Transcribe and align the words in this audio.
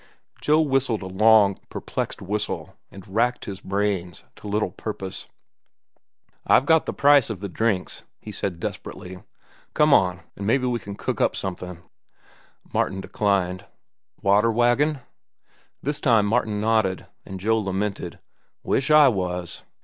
Joe 0.41 0.61
whistled 0.61 1.03
a 1.03 1.07
long, 1.07 1.59
perplexed 1.69 2.23
whistle, 2.23 2.75
and 2.89 3.07
racked 3.07 3.45
his 3.45 3.61
brains 3.61 4.23
to 4.37 4.47
little 4.47 4.71
purpose. 4.71 5.27
"I've 6.47 6.65
got 6.65 6.87
the 6.87 6.91
price 6.91 7.29
of 7.29 7.39
the 7.39 7.47
drinks," 7.47 8.03
he 8.19 8.31
said 8.31 8.59
desperately. 8.59 9.21
"Come 9.75 9.93
on, 9.93 10.21
an' 10.35 10.47
mebbe 10.47 10.63
we'll 10.63 10.95
cook 10.95 11.21
up 11.21 11.35
something." 11.35 11.83
Martin 12.73 12.99
declined. 13.01 13.67
"Water 14.23 14.51
wagon?" 14.51 15.01
This 15.83 15.99
time 15.99 16.25
Martin 16.25 16.59
nodded, 16.59 17.05
and 17.23 17.39
Joe 17.39 17.59
lamented, 17.59 18.17
"Wish 18.63 18.89
I 18.89 19.07
was." 19.07 19.61